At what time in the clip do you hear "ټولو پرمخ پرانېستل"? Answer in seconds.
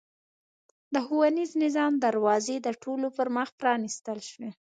2.83-4.19